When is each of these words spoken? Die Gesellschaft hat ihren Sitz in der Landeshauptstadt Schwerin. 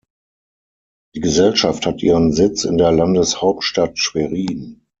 Die 1.13 1.19
Gesellschaft 1.19 1.85
hat 1.85 2.01
ihren 2.01 2.33
Sitz 2.33 2.63
in 2.63 2.79
der 2.79 2.91
Landeshauptstadt 2.91 3.99
Schwerin. 3.99 4.81